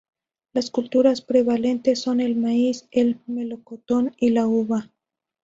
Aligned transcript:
Las 0.53 0.71
culturas 0.71 1.21
prevalentes 1.21 2.01
son 2.01 2.21
el 2.21 2.35
maíz, 2.35 2.87
el 2.89 3.19
melocotón 3.27 4.15
y 4.17 4.31
la 4.31 4.47
uva. 4.47 4.89